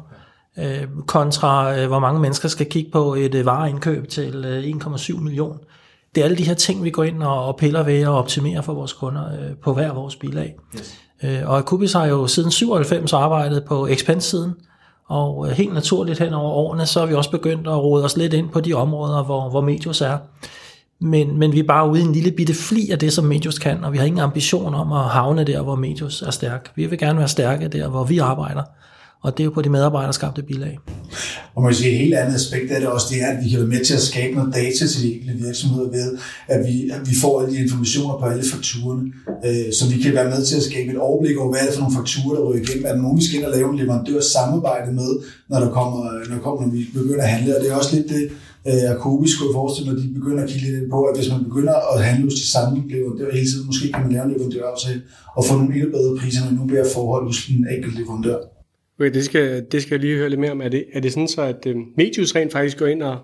øh, 0.59 0.87
kontra 1.07 1.79
øh, 1.79 1.87
hvor 1.87 1.99
mange 1.99 2.21
mennesker 2.21 2.49
skal 2.49 2.67
kigge 2.67 2.91
på 2.91 3.15
et 3.15 3.35
øh, 3.35 3.47
vareindkøb 3.47 4.09
til 4.09 4.45
øh, 4.45 4.65
1,7 4.65 5.21
million. 5.21 5.59
Det 6.15 6.21
er 6.21 6.25
alle 6.25 6.39
de 6.39 6.45
her 6.45 6.55
ting, 6.55 6.85
vi 6.85 6.91
går 6.91 7.05
ind 7.05 7.23
og, 7.23 7.45
og 7.45 7.57
piller 7.57 7.83
ved 7.83 8.07
og 8.07 8.19
optimerer 8.19 8.63
for 8.63 8.75
vores 8.75 8.93
kunder 8.93 9.27
øh, 9.33 9.57
på 9.63 9.75
hver 9.75 9.93
vores 9.93 10.17
bilag. 10.17 10.55
Yes. 10.77 11.01
Øh, 11.23 11.41
og 11.45 11.59
Akubis 11.59 11.93
har 11.93 12.07
jo 12.07 12.27
siden 12.27 12.51
97 12.51 13.13
arbejdet 13.13 13.65
på 13.65 13.87
expense-siden, 13.87 14.55
og 15.09 15.49
øh, 15.49 15.53
helt 15.53 15.75
naturligt 15.75 16.19
hen 16.19 16.33
over 16.33 16.51
årene, 16.51 16.87
så 16.87 17.01
har 17.01 17.07
vi 17.07 17.15
også 17.15 17.31
begyndt 17.31 17.67
at 17.67 17.83
rode 17.83 18.05
os 18.05 18.17
lidt 18.17 18.33
ind 18.33 18.49
på 18.49 18.61
de 18.61 18.75
områder, 18.75 19.25
hvor, 19.25 19.51
hvor 19.51 19.61
Medius 19.61 20.01
er. 20.01 20.19
Men, 21.01 21.39
men 21.39 21.53
vi 21.53 21.59
er 21.59 21.65
bare 21.65 21.91
ude 21.91 22.01
i 22.01 22.05
en 22.05 22.13
lille 22.13 22.31
bitte 22.31 22.55
fli 22.55 22.91
af 22.91 22.99
det, 22.99 23.13
som 23.13 23.25
Medius 23.25 23.59
kan, 23.59 23.85
og 23.85 23.93
vi 23.93 23.99
har 23.99 24.05
ingen 24.05 24.21
ambition 24.21 24.75
om 24.75 24.93
at 24.93 25.05
havne 25.05 25.45
der, 25.45 25.63
hvor 25.63 25.75
Medius 25.75 26.23
er 26.23 26.31
stærk. 26.31 26.73
Vi 26.75 26.87
vil 26.87 26.99
gerne 26.99 27.19
være 27.19 27.29
stærke 27.29 27.69
der, 27.69 27.89
hvor 27.89 28.05
vi 28.05 28.19
arbejder, 28.19 28.63
og 29.23 29.37
det 29.37 29.43
er 29.43 29.45
jo 29.45 29.51
på 29.51 29.63
de 29.63 29.71
medarbejderskabte 29.71 30.43
bilag. 30.43 30.79
Og 31.55 31.63
man 31.63 31.71
kan 31.71 31.77
sige, 31.77 31.93
et 31.93 31.99
helt 31.99 32.15
andet 32.15 32.35
aspekt 32.35 32.71
af 32.73 32.81
det 32.81 32.89
også, 32.89 33.07
det 33.11 33.23
er, 33.23 33.27
at 33.27 33.45
vi 33.45 33.49
kan 33.51 33.59
være 33.59 33.69
med 33.75 33.85
til 33.85 33.95
at 33.95 34.01
skabe 34.11 34.35
noget 34.35 34.55
data 34.55 34.87
til 34.87 35.03
de 35.03 35.15
enkelte 35.15 35.45
virksomheder 35.47 35.89
ved, 35.91 36.19
at 36.49 36.61
vi, 36.69 36.91
at 36.91 37.03
vi 37.11 37.15
får 37.23 37.41
alle 37.41 37.53
de 37.55 37.63
informationer 37.63 38.15
på 38.21 38.25
alle 38.33 38.45
fakturerne, 38.55 39.05
øh, 39.47 39.69
så 39.79 39.83
vi 39.93 39.97
kan 40.03 40.15
være 40.15 40.31
med 40.35 40.45
til 40.45 40.57
at 40.57 40.63
skabe 40.71 40.89
et 40.93 40.99
overblik 40.99 41.37
over, 41.39 41.51
hvad 41.51 41.61
er 41.61 41.67
det 41.67 41.75
for 41.75 41.83
nogle 41.85 41.97
fakturer, 42.01 42.35
der 42.37 42.45
ryger 42.49 42.63
igennem. 42.63 42.85
Er 42.89 42.93
der 42.93 43.03
nogen, 43.03 43.19
vi 43.21 43.25
skal 43.25 43.39
ind 43.39 43.47
og 43.51 43.55
lave 43.57 43.69
en 43.71 43.79
leverandør 43.79 44.21
samarbejde 44.21 44.93
med, 45.01 45.11
når, 45.51 45.59
der 45.65 45.71
kommer, 45.79 46.01
når, 46.31 46.39
kommer, 46.45 46.59
når 46.63 46.73
vi 46.77 46.81
begynder 46.95 47.25
at 47.27 47.33
handle? 47.37 47.57
Og 47.57 47.61
det 47.63 47.71
er 47.71 47.77
også 47.81 47.93
lidt 47.97 48.09
det, 48.15 48.25
øh, 48.69 48.91
Akobi 48.93 49.29
skulle 49.29 49.53
forestille 49.61 49.87
mig, 49.87 49.97
at 49.99 50.05
de 50.05 50.19
begynder 50.19 50.43
at 50.45 50.51
kigge 50.51 50.67
lidt 50.77 50.91
på, 50.95 51.01
at 51.09 51.17
hvis 51.19 51.31
man 51.35 51.45
begynder 51.49 51.75
at 51.93 52.05
handle 52.07 52.25
hos 52.29 52.41
de 52.43 52.49
samme 52.55 52.73
leverandører 52.93 53.35
hele 53.39 53.49
tiden, 53.51 53.67
måske 53.71 53.93
kan 53.95 54.03
man 54.05 54.13
lave 54.13 54.25
en 54.25 54.33
leverandøraftale 54.33 55.01
og 55.37 55.45
få 55.45 55.53
nogle 55.59 55.75
endnu 55.75 55.89
bedre 55.97 56.13
priser, 56.21 56.41
når 56.45 56.53
nu 56.59 56.65
bliver 56.71 56.87
forhold 56.97 57.25
hos 57.31 57.39
en 57.49 57.67
enkelt 57.75 57.95
leverandør. 57.99 58.39
Okay, 59.01 59.15
det 59.15 59.25
skal, 59.25 59.67
det 59.73 59.83
skal 59.83 59.95
jeg 59.95 60.01
lige 60.01 60.17
høre 60.17 60.29
lidt 60.29 60.41
mere 60.41 60.51
om. 60.51 60.61
Er 60.61 60.69
det, 60.69 60.85
er 60.93 61.01
det 61.01 61.13
sådan 61.13 61.29
så, 61.29 61.43
at 61.43 61.67
øh, 61.67 61.77
Medius 61.97 62.35
rent 62.37 62.53
faktisk 62.53 62.79
går 62.79 62.87
ind 62.87 63.03
og 63.03 63.19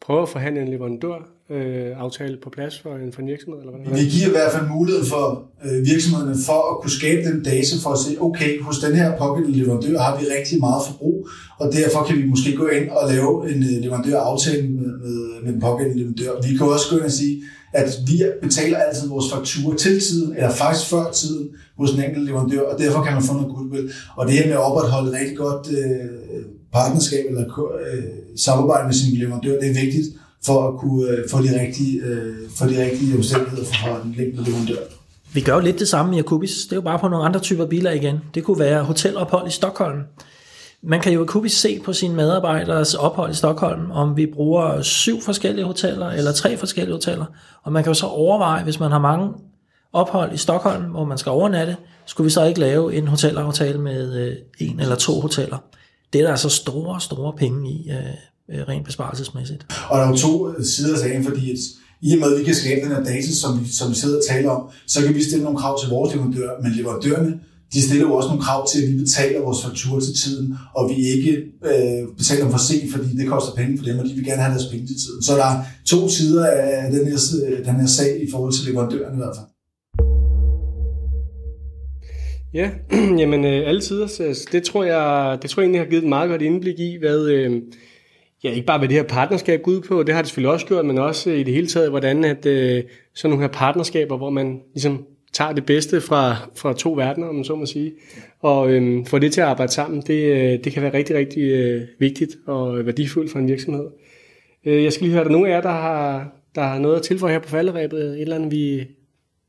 prøver 0.00 0.22
at 0.22 0.28
forhandle 0.28 0.62
en 0.62 0.68
leverandør 0.68 1.18
øh, 1.50 2.00
aftale 2.04 2.36
på 2.44 2.50
plads 2.50 2.80
for 2.82 2.94
en, 2.94 3.12
for 3.12 3.20
en 3.22 3.28
virksomhed? 3.28 3.60
Eller 3.60 3.72
hvad? 3.72 3.98
Vi 4.00 4.08
giver 4.14 4.28
i 4.28 4.30
hvert 4.30 4.52
fald 4.52 4.66
mulighed 4.76 5.04
for 5.04 5.26
øh, 5.66 5.86
virksomhederne 5.92 6.36
for 6.46 6.60
at 6.70 6.74
kunne 6.80 6.96
skabe 7.00 7.20
den 7.28 7.42
data 7.42 7.74
for 7.84 7.90
at 7.96 8.00
se, 8.04 8.10
okay, 8.20 8.60
hos 8.60 8.78
den 8.78 8.94
her 9.00 9.18
pågældende 9.18 9.58
leverandør 9.58 9.98
har 9.98 10.14
vi 10.20 10.24
rigtig 10.36 10.56
meget 10.66 10.82
forbrug, 10.88 11.28
og 11.60 11.66
derfor 11.78 12.00
kan 12.06 12.16
vi 12.20 12.24
måske 12.32 12.56
gå 12.56 12.66
ind 12.66 12.86
og 12.98 13.02
lave 13.12 13.32
en 13.50 13.60
øh, 13.68 13.76
leverandøraftale 13.84 14.68
med, 14.68 14.92
med, 15.04 15.42
med 15.42 15.52
den 15.52 15.60
pågældende 15.60 15.98
leverandør. 15.98 16.32
Vi 16.48 16.56
kan 16.56 16.66
også 16.66 16.86
gå 16.90 16.96
ind 16.96 17.04
og 17.04 17.16
sige, 17.20 17.34
at 17.76 17.88
vi 18.06 18.22
betaler 18.42 18.78
altid 18.78 19.08
vores 19.08 19.32
fakturer 19.32 19.76
til 19.76 20.00
tiden, 20.00 20.36
eller 20.36 20.50
faktisk 20.50 20.86
før 20.90 21.10
tiden, 21.10 21.48
hos 21.78 21.90
en 21.90 22.04
enkelt 22.04 22.24
leverandør, 22.26 22.60
og 22.60 22.78
derfor 22.78 23.02
kan 23.02 23.12
man 23.12 23.22
få 23.22 23.32
noget 23.32 23.54
goodwill. 23.54 23.90
Og 24.16 24.26
det 24.26 24.34
her 24.34 24.46
med 24.46 24.52
at 24.52 24.66
opretholde 24.68 25.08
et 25.08 25.14
rigtig 25.20 25.36
godt 25.36 25.66
øh, 25.70 26.44
partnerskab 26.72 27.24
eller 27.28 27.70
øh, 27.90 28.02
samarbejde 28.36 28.84
med 28.86 28.94
sin 28.94 29.16
leverandør, 29.18 29.60
det 29.60 29.68
er 29.70 29.74
vigtigt, 29.84 30.06
for 30.46 30.68
at 30.68 30.80
kunne 30.80 31.08
øh, 31.10 31.28
få 31.30 31.42
de 31.42 31.60
rigtige, 31.60 32.00
øh, 32.00 32.34
for 32.56 32.66
de 32.66 32.84
rigtige 32.84 33.16
omstændigheder 33.16 33.64
for 33.64 34.00
den 34.02 34.10
enkelte 34.18 34.50
leverandør. 34.50 34.82
Vi 35.32 35.40
gør 35.40 35.54
jo 35.54 35.60
lidt 35.60 35.78
det 35.78 35.88
samme 35.88 36.16
i 36.16 36.18
Akubis. 36.18 36.64
Det 36.64 36.72
er 36.72 36.76
jo 36.76 36.82
bare 36.82 36.98
på 36.98 37.08
nogle 37.08 37.24
andre 37.24 37.40
typer 37.40 37.66
biler 37.66 37.90
igen. 37.90 38.16
Det 38.34 38.44
kunne 38.44 38.58
være 38.58 38.82
hotelophold 38.82 39.48
i 39.48 39.50
Stockholm. 39.50 39.98
Man 40.82 41.00
kan 41.00 41.12
jo 41.12 41.44
i 41.44 41.48
se 41.48 41.80
på 41.84 41.92
sine 41.92 42.14
medarbejderes 42.14 42.94
ophold 42.94 43.30
i 43.30 43.34
Stockholm, 43.34 43.90
om 43.90 44.16
vi 44.16 44.26
bruger 44.26 44.82
syv 44.82 45.22
forskellige 45.22 45.64
hoteller 45.64 46.06
eller 46.06 46.32
tre 46.32 46.56
forskellige 46.56 46.92
hoteller. 46.92 47.24
Og 47.62 47.72
man 47.72 47.82
kan 47.82 47.90
jo 47.90 47.94
så 47.94 48.06
overveje, 48.06 48.64
hvis 48.64 48.80
man 48.80 48.90
har 48.90 48.98
mange 48.98 49.32
ophold 49.92 50.34
i 50.34 50.36
Stockholm, 50.36 50.84
hvor 50.84 51.04
man 51.04 51.18
skal 51.18 51.30
overnatte, 51.30 51.76
skulle 52.06 52.24
vi 52.24 52.30
så 52.30 52.44
ikke 52.44 52.60
lave 52.60 52.94
en 52.94 53.08
hotelaftale 53.08 53.80
med 53.80 54.14
øh, 54.14 54.36
en 54.58 54.80
eller 54.80 54.96
to 54.96 55.20
hoteller. 55.20 55.58
Det 56.12 56.20
er 56.20 56.24
der 56.24 56.30
altså 56.30 56.48
store, 56.48 57.00
store 57.00 57.32
penge 57.32 57.70
i, 57.70 57.90
øh, 57.90 58.58
øh 58.58 58.68
rent 58.68 58.84
besparelsesmæssigt. 58.84 59.66
Og 59.88 59.98
der 59.98 60.04
er 60.04 60.08
jo 60.08 60.16
to 60.16 60.62
sider 60.62 60.94
af 60.94 61.00
sagen, 61.00 61.24
fordi 61.24 61.50
at 61.50 61.58
i 62.02 62.12
og 62.12 62.18
med, 62.18 62.32
at 62.32 62.38
vi 62.40 62.44
kan 62.44 62.54
skabe 62.54 62.80
den 62.80 62.96
her 62.96 63.04
data, 63.04 63.32
som 63.32 63.60
vi, 63.60 63.68
som 63.72 63.90
vi 63.90 63.94
sidder 63.94 64.16
og 64.16 64.22
taler 64.28 64.50
om, 64.50 64.68
så 64.86 65.02
kan 65.02 65.14
vi 65.14 65.22
stille 65.22 65.44
nogle 65.44 65.58
krav 65.58 65.80
til 65.80 65.88
vores 65.88 66.14
leverandører, 66.14 66.62
men 66.62 66.72
leverandørerne, 66.72 67.40
de 67.72 67.82
stiller 67.82 68.06
jo 68.08 68.14
også 68.14 68.28
nogle 68.28 68.42
krav 68.42 68.68
til, 68.68 68.82
at 68.82 68.92
vi 68.92 68.98
betaler 68.98 69.40
vores 69.40 69.64
fakturer 69.64 70.00
til 70.00 70.14
tiden, 70.14 70.54
og 70.76 70.90
vi 70.90 70.96
ikke 71.14 71.32
øh, 71.70 72.02
betaler 72.18 72.42
dem 72.42 72.52
for 72.52 72.58
sent, 72.58 72.92
fordi 72.92 73.16
det 73.16 73.28
koster 73.28 73.52
penge 73.54 73.78
for 73.78 73.84
dem, 73.84 73.98
og 73.98 74.04
de 74.04 74.14
vil 74.14 74.24
gerne 74.24 74.42
have 74.42 74.54
deres 74.54 74.70
penge 74.72 74.86
til 74.86 74.96
tiden. 74.96 75.22
Så 75.22 75.32
der 75.36 75.44
er 75.44 75.56
to 75.86 76.08
sider 76.08 76.46
af 76.46 76.92
den 76.92 77.06
her, 77.08 77.18
øh, 77.46 77.66
den 77.66 77.80
her 77.80 77.86
sag 77.86 78.22
i 78.22 78.30
forhold 78.30 78.52
til 78.52 78.64
leverandøren 78.68 79.14
i 79.14 79.16
hvert 79.22 79.36
fald. 79.36 79.48
Ja, 82.54 82.70
jamen 83.20 83.44
øh, 83.44 83.68
alle 83.68 83.80
tider. 83.80 84.06
Så 84.06 84.48
det 84.52 84.62
tror 84.62 84.84
jeg, 84.84 85.38
det 85.42 85.50
tror 85.50 85.60
jeg 85.60 85.64
egentlig 85.66 85.80
har 85.80 85.90
givet 85.90 86.02
et 86.02 86.08
meget 86.08 86.30
godt 86.30 86.42
indblik 86.42 86.78
i, 86.78 86.96
hvad, 87.00 87.26
øh, 87.26 87.62
ja, 88.44 88.50
ikke 88.50 88.66
bare 88.66 88.78
hvad 88.78 88.88
det 88.88 88.96
her 88.96 89.02
partnerskab 89.02 89.62
går 89.62 89.72
ud 89.72 89.80
på, 89.80 90.02
det 90.02 90.14
har 90.14 90.22
det 90.22 90.28
selvfølgelig 90.28 90.52
også 90.52 90.66
gjort, 90.66 90.86
men 90.86 90.98
også 90.98 91.30
i 91.30 91.42
det 91.42 91.54
hele 91.54 91.66
taget, 91.66 91.90
hvordan 91.90 92.24
at 92.24 92.46
øh, 92.46 92.82
sådan 93.14 93.30
nogle 93.30 93.44
her 93.44 93.52
partnerskaber, 93.52 94.16
hvor 94.16 94.30
man 94.30 94.60
ligesom 94.74 95.04
tager 95.36 95.52
det 95.52 95.66
bedste 95.66 96.00
fra, 96.00 96.36
fra 96.54 96.72
to 96.72 96.92
verdener, 96.92 97.26
om 97.26 97.34
man 97.34 97.44
så 97.44 97.54
må 97.54 97.66
sige, 97.66 97.92
og 98.40 98.70
øh, 98.70 99.06
får 99.06 99.18
det 99.18 99.32
til 99.32 99.40
at 99.40 99.46
arbejde 99.46 99.72
sammen, 99.72 100.00
det, 100.00 100.24
øh, 100.24 100.64
det 100.64 100.72
kan 100.72 100.82
være 100.82 100.92
rigtig, 100.92 101.16
rigtig 101.16 101.42
øh, 101.42 101.82
vigtigt 101.98 102.36
og 102.46 102.86
værdifuldt 102.86 103.32
for 103.32 103.38
en 103.38 103.48
virksomhed. 103.48 103.86
Øh, 104.64 104.84
jeg 104.84 104.92
skal 104.92 105.04
lige 105.04 105.12
høre, 105.12 105.20
er 105.20 105.24
der 105.24 105.32
nogen 105.32 105.46
af 105.46 105.50
jer, 105.50 105.60
der 105.60 105.70
har, 105.70 106.28
der 106.54 106.62
har 106.62 106.78
noget 106.78 106.96
at 106.96 107.02
tilføje 107.02 107.32
her 107.32 107.38
på 107.38 107.48
falderæbet, 107.48 108.00
et 108.00 108.20
eller 108.20 108.36
andet, 108.36 108.50
vi, 108.50 108.86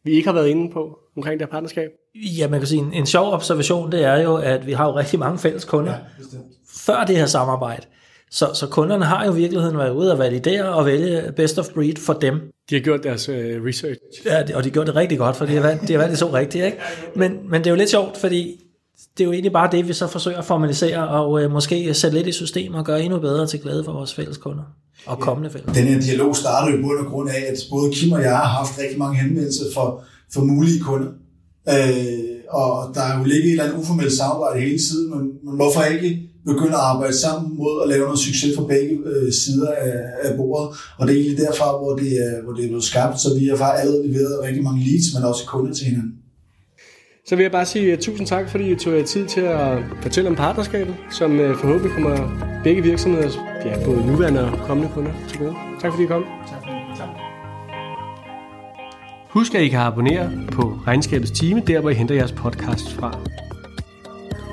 vi 0.03 0.11
ikke 0.11 0.27
har 0.27 0.33
været 0.33 0.47
inde 0.47 0.71
på 0.71 0.99
omkring 1.17 1.39
det 1.39 1.47
her 1.47 1.51
partnerskab? 1.51 1.89
Ja, 2.15 2.47
man 2.47 2.59
kan 2.59 2.67
sige, 2.67 2.79
en, 2.79 2.93
en 2.93 3.05
sjov 3.05 3.33
observation, 3.33 3.91
det 3.91 4.03
er 4.03 4.21
jo, 4.21 4.35
at 4.35 4.67
vi 4.67 4.71
har 4.71 4.85
jo 4.87 4.97
rigtig 4.97 5.19
mange 5.19 5.39
fælles 5.39 5.65
kunder 5.65 5.93
ja, 5.93 6.37
før 6.85 7.03
det 7.03 7.17
her 7.17 7.25
samarbejde. 7.25 7.85
Så, 8.31 8.49
så 8.53 8.67
kunderne 8.67 9.05
har 9.05 9.25
jo 9.25 9.33
i 9.33 9.35
virkeligheden 9.35 9.77
været 9.77 9.91
ude 9.91 10.11
og 10.11 10.19
validere 10.19 10.73
og 10.73 10.85
vælge 10.85 11.33
best 11.35 11.59
of 11.59 11.69
breed 11.73 11.95
for 11.95 12.13
dem. 12.13 12.33
De 12.69 12.75
har 12.75 12.81
gjort 12.81 13.03
deres 13.03 13.29
uh, 13.29 13.35
research. 13.35 13.99
Ja, 14.25 14.41
og 14.41 14.47
de 14.47 14.53
har 14.53 14.69
gjort 14.69 14.87
det 14.87 14.95
rigtig 14.95 15.17
godt, 15.17 15.35
for 15.35 15.45
de 15.45 15.53
har 15.53 15.61
valgt, 15.61 15.87
de 15.87 15.93
har 15.93 15.97
valgt 15.97 16.11
det 16.11 16.19
så 16.19 16.33
rigtigt. 16.33 16.65
Ikke? 16.65 16.77
Men, 17.15 17.31
men 17.49 17.61
det 17.61 17.67
er 17.67 17.71
jo 17.71 17.77
lidt 17.77 17.89
sjovt, 17.89 18.17
fordi 18.17 18.63
det 19.17 19.23
er 19.23 19.25
jo 19.25 19.31
egentlig 19.31 19.53
bare 19.53 19.69
det, 19.71 19.87
vi 19.87 19.93
så 19.93 20.07
forsøger 20.07 20.37
at 20.37 20.45
formalisere 20.45 21.07
og 21.07 21.31
uh, 21.31 21.51
måske 21.51 21.93
sætte 21.93 22.17
lidt 22.17 22.27
i 22.27 22.31
system 22.31 22.73
og 22.73 22.85
gøre 22.85 23.03
endnu 23.03 23.19
bedre 23.19 23.47
til 23.47 23.59
glæde 23.59 23.83
for 23.83 23.91
vores 23.93 24.13
fælles 24.13 24.37
kunder 24.37 24.63
og 25.05 25.19
kommende 25.19 25.49
fælles. 25.49 25.73
Den 25.73 25.87
her 25.87 26.01
dialog 26.01 26.35
starter 26.35 26.75
jo 26.75 26.81
bund 26.81 26.99
og 26.99 27.05
grund 27.05 27.29
af, 27.29 27.45
at 27.51 27.57
både 27.69 27.91
Kim 27.93 28.11
og 28.11 28.21
jeg 28.21 28.37
har 28.37 28.45
haft 28.45 28.79
rigtig 28.79 28.99
mange 28.99 29.19
henvendelser 29.19 29.65
for, 29.73 30.03
for 30.33 30.41
mulige 30.41 30.79
kunder. 30.79 31.07
Øh, 31.69 32.27
og 32.49 32.95
der 32.95 33.01
er 33.01 33.19
jo 33.19 33.23
ligget 33.23 33.45
et 33.45 33.51
eller 33.51 33.63
andet 33.63 33.77
uformelt 33.77 34.13
samarbejde 34.13 34.61
hele 34.61 34.79
tiden, 34.79 35.09
men, 35.09 35.29
men 35.43 35.55
hvorfor 35.55 35.81
ikke 35.83 36.26
begynde 36.51 36.75
at 36.81 36.85
arbejde 36.93 37.17
sammen 37.25 37.57
mod 37.57 37.73
at 37.83 37.89
lave 37.89 38.03
noget 38.03 38.19
succes 38.19 38.51
for 38.57 38.65
begge 38.73 38.93
øh, 39.11 39.33
sider 39.33 39.71
af, 39.71 39.97
af 40.23 40.37
bordet. 40.37 40.67
Og 40.97 41.07
det 41.07 41.13
er 41.13 41.19
egentlig 41.21 41.37
derfra, 41.45 41.77
hvor 41.77 41.95
det, 41.95 42.11
er, 42.25 42.43
hvor 42.43 42.53
det 42.53 42.63
er 42.63 42.67
blevet 42.67 42.83
skabt, 42.91 43.19
så 43.23 43.27
vi 43.39 43.45
har 43.47 43.57
faktisk 43.57 43.81
allerede 43.81 44.07
leveret 44.07 44.43
rigtig 44.47 44.63
mange 44.63 44.81
leads, 44.87 45.07
men 45.15 45.23
også 45.23 45.43
kunder 45.45 45.73
til 45.73 45.85
hinanden. 45.85 46.13
Så 47.27 47.35
vil 47.35 47.43
jeg 47.43 47.51
bare 47.51 47.65
sige 47.65 47.93
uh, 47.93 47.99
tusind 47.99 48.27
tak, 48.27 48.49
fordi 48.49 48.71
I 48.71 48.75
tog 48.75 48.93
jer 48.97 49.05
tid 49.05 49.25
til 49.27 49.41
at 49.41 49.77
fortælle 50.01 50.29
om 50.29 50.35
partnerskabet, 50.35 50.95
som 51.11 51.31
uh, 51.39 51.55
forhåbentlig 51.55 51.91
kommer 51.91 52.15
begge 52.63 52.81
virksomheder, 52.83 53.29
ja, 53.65 53.85
både 53.85 54.07
nuværende 54.07 54.41
og 54.51 54.59
kommende 54.67 54.91
kunder 54.93 55.11
til 55.29 55.37
gode. 55.39 55.55
Tak 55.81 55.91
fordi 55.91 56.03
I 56.03 56.07
kom. 56.07 56.23
Tak 56.49 56.61
tak. 56.97 57.09
Husk, 59.29 59.55
at 59.55 59.61
I 59.61 59.67
kan 59.67 59.79
abonnere 59.79 60.31
på 60.51 60.61
Regnskabets 60.87 61.31
Time, 61.31 61.61
der 61.67 61.79
hvor 61.81 61.89
I 61.89 61.93
henter 61.93 62.15
jeres 62.15 62.31
podcast 62.31 62.93
fra 62.93 63.19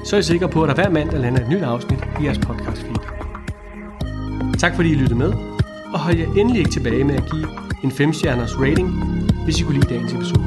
så 0.04 0.16
er 0.16 0.20
I 0.20 0.22
sikre 0.22 0.48
på, 0.48 0.62
at 0.62 0.68
der 0.68 0.74
hver 0.74 0.90
mandag 0.90 1.20
lander 1.20 1.40
et 1.40 1.48
nyt 1.48 1.62
afsnit 1.62 1.98
i 2.20 2.24
jeres 2.24 2.38
podcast 2.38 2.82
feed. 2.82 2.96
Tak 4.58 4.74
fordi 4.74 4.90
I 4.90 4.94
lyttede 4.94 5.18
med, 5.18 5.32
og 5.92 6.00
hold 6.00 6.16
jer 6.16 6.26
endelig 6.36 6.58
ikke 6.58 6.70
tilbage 6.70 7.04
med 7.04 7.14
at 7.14 7.24
give 7.32 7.48
en 7.84 7.90
5-stjerners 7.90 8.60
rating, 8.60 8.88
hvis 9.44 9.60
I 9.60 9.62
kunne 9.62 9.74
lide 9.74 9.94
dagens 9.94 10.12
episode. 10.12 10.44